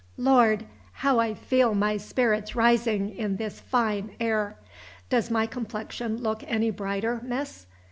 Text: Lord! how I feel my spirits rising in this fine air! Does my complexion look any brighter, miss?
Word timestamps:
Lord! 0.17 0.65
how 1.05 1.19
I 1.19 1.35
feel 1.35 1.75
my 1.75 1.95
spirits 1.97 2.55
rising 2.55 3.15
in 3.15 3.35
this 3.35 3.59
fine 3.59 4.15
air! 4.19 4.57
Does 5.11 5.29
my 5.29 5.45
complexion 5.45 6.17
look 6.17 6.43
any 6.47 6.71
brighter, 6.71 7.21
miss? 7.23 7.67